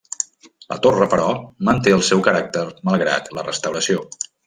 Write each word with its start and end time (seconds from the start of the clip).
La 0.73 0.77
torre, 0.85 1.07
però, 1.11 1.27
manté 1.69 1.95
el 1.99 2.03
seu 2.09 2.25
caràcter 2.31 2.67
malgrat 2.91 3.33
la 3.39 3.49
restauració. 3.51 4.09